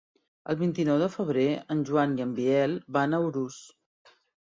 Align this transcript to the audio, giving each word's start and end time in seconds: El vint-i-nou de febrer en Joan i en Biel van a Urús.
El 0.53 0.55
vint-i-nou 0.61 0.97
de 1.03 1.09
febrer 1.17 1.45
en 1.77 1.85
Joan 1.91 2.17
i 2.19 2.27
en 2.27 2.35
Biel 2.43 2.77
van 3.01 3.15
a 3.19 3.25
Urús. 3.31 3.63